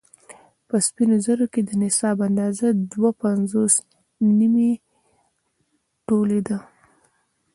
[0.67, 3.73] په سپينو زرو کې د نصاب اندازه دوه پنځوس
[4.37, 4.71] نيمې
[6.07, 6.57] تولې ده